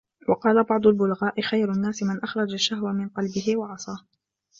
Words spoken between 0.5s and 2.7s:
بَعْضُ الْبُلَغَاءِ خَيْرُ النَّاسِ مَنْ أَخْرَجَ